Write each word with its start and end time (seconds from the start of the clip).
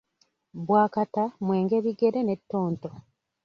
Bbwakata, 0.57 1.23
mwenge 1.45 1.77
bigere 1.85 2.19
ne 2.23 2.35
ttonto. 2.39 2.89